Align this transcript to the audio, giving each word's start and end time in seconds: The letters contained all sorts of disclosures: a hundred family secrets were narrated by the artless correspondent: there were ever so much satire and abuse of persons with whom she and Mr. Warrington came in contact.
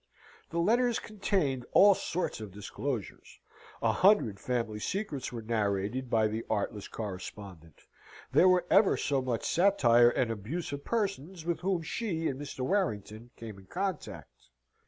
The 0.49 0.57
letters 0.57 0.97
contained 0.97 1.63
all 1.73 1.93
sorts 1.93 2.41
of 2.41 2.49
disclosures: 2.51 3.37
a 3.83 3.91
hundred 3.91 4.39
family 4.39 4.79
secrets 4.79 5.31
were 5.31 5.43
narrated 5.43 6.09
by 6.09 6.27
the 6.27 6.43
artless 6.49 6.87
correspondent: 6.87 7.81
there 8.31 8.49
were 8.49 8.65
ever 8.71 8.97
so 8.97 9.21
much 9.21 9.43
satire 9.45 10.09
and 10.09 10.31
abuse 10.31 10.71
of 10.71 10.83
persons 10.83 11.45
with 11.45 11.59
whom 11.59 11.83
she 11.83 12.27
and 12.27 12.41
Mr. 12.41 12.61
Warrington 12.61 13.29
came 13.35 13.59
in 13.59 13.67
contact. 13.67 14.49